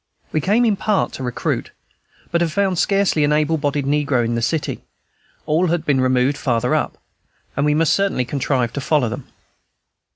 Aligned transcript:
We 0.31 0.41
came 0.41 0.65
in 0.65 0.77
part 0.77 1.13
to 1.13 1.23
recruit, 1.23 1.69
but 2.31 2.41
had 2.41 2.51
found 2.51 2.79
scarcely 2.79 3.23
an 3.23 3.31
able 3.31 3.59
bodied 3.59 3.85
negro 3.85 4.25
in 4.25 4.33
the 4.33 4.41
city; 4.41 4.81
all 5.45 5.67
had 5.67 5.85
been 5.85 6.01
removed 6.01 6.39
farther 6.39 6.73
up, 6.73 6.97
and 7.55 7.67
we 7.67 7.75
must 7.75 7.93
certainly 7.93 8.25
contrive 8.25 8.73
to 8.73 8.81
follow 8.81 9.09
them. 9.09 9.27